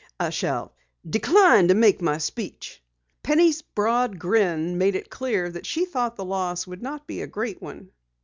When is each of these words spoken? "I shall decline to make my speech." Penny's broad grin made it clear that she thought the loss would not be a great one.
"I 0.19 0.31
shall 0.31 0.73
decline 1.07 1.67
to 1.67 1.75
make 1.75 2.01
my 2.01 2.17
speech." 2.17 2.81
Penny's 3.21 3.61
broad 3.61 4.17
grin 4.17 4.79
made 4.79 4.95
it 4.95 5.11
clear 5.11 5.47
that 5.51 5.67
she 5.67 5.85
thought 5.85 6.15
the 6.15 6.25
loss 6.25 6.65
would 6.65 6.81
not 6.81 7.05
be 7.05 7.21
a 7.21 7.27
great 7.27 7.61
one. 7.61 7.91